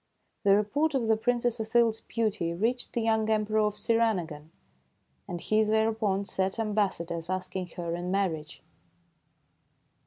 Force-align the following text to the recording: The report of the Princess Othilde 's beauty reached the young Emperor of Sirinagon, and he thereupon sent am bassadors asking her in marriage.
The 0.43 0.55
report 0.55 0.95
of 0.95 1.05
the 1.05 1.15
Princess 1.15 1.59
Othilde 1.59 1.93
's 1.93 2.01
beauty 2.01 2.55
reached 2.55 2.93
the 2.93 3.03
young 3.03 3.29
Emperor 3.29 3.59
of 3.59 3.75
Sirinagon, 3.77 4.49
and 5.27 5.39
he 5.39 5.63
thereupon 5.63 6.25
sent 6.25 6.57
am 6.57 6.73
bassadors 6.73 7.29
asking 7.29 7.67
her 7.77 7.93
in 7.95 8.09
marriage. 8.09 8.63